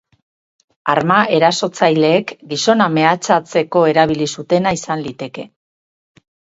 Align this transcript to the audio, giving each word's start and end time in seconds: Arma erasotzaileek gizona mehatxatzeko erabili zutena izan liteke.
Arma 0.93 1.17
erasotzaileek 1.39 2.35
gizona 2.55 2.89
mehatxatzeko 2.97 3.87
erabili 3.95 4.33
zutena 4.37 4.77
izan 4.83 5.09
liteke. 5.09 5.51